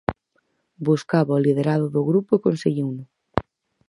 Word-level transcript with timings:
Buscaba 0.87 1.37
o 1.37 1.43
liderado 1.45 1.85
do 1.95 2.01
grupo 2.09 2.31
e 2.35 2.43
conseguiuno. 2.47 3.03